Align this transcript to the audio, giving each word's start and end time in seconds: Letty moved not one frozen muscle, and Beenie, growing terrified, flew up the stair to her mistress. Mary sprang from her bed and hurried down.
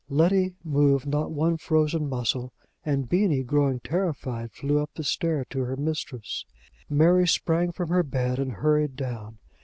Letty 0.09 0.55
moved 0.63 1.05
not 1.05 1.29
one 1.29 1.57
frozen 1.57 2.09
muscle, 2.09 2.53
and 2.83 3.07
Beenie, 3.07 3.43
growing 3.43 3.81
terrified, 3.81 4.51
flew 4.51 4.79
up 4.79 4.89
the 4.95 5.03
stair 5.03 5.45
to 5.51 5.59
her 5.59 5.77
mistress. 5.77 6.43
Mary 6.89 7.27
sprang 7.27 7.71
from 7.71 7.89
her 7.89 8.01
bed 8.01 8.39
and 8.39 8.51
hurried 8.53 8.95
down. 8.95 9.37